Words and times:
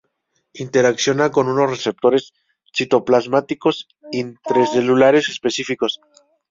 Interacciona 0.65 1.29
con 1.29 1.47
unos 1.47 1.69
receptores 1.69 2.33
citoplasmáticos 2.73 3.87
intracelulares 4.11 5.29
específicos. 5.29 5.99